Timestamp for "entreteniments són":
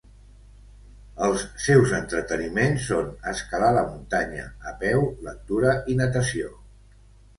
1.97-3.11